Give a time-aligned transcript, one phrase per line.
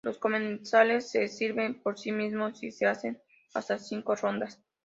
[0.03, 3.21] Los comensales se sirven por sí mismos y se hacen
[3.53, 4.59] hasta cinco rondas.